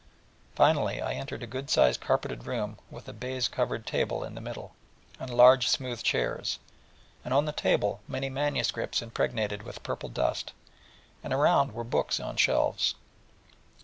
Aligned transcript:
Finally, 0.55 0.99
I 0.99 1.13
entered 1.13 1.43
a 1.43 1.45
good 1.45 1.69
sized 1.69 2.01
carpeted 2.01 2.47
room 2.47 2.79
with 2.89 3.07
a 3.07 3.13
baize 3.13 3.47
covered 3.47 3.85
table 3.85 4.23
in 4.23 4.33
the 4.33 4.41
middle, 4.41 4.73
and 5.19 5.29
large 5.31 5.67
smooth 5.69 6.01
chairs, 6.01 6.57
and 7.23 7.35
on 7.35 7.45
the 7.45 7.51
table 7.51 8.01
many 8.07 8.27
manuscripts 8.27 9.03
impregnated 9.03 9.61
with 9.61 9.83
purple 9.83 10.09
dust, 10.09 10.53
and 11.23 11.31
around 11.33 11.75
were 11.75 11.83
books 11.83 12.19
in 12.19 12.35
shelves. 12.37 12.95